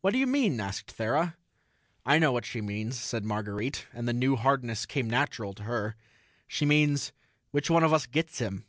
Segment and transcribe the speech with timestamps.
[0.00, 1.36] "What do you mean?" asked Thera.
[2.04, 5.94] "I know what she means," said Marguerite, and the new hardness came natural to her.
[6.48, 7.12] "She means,
[7.52, 8.64] which one of us gets him?"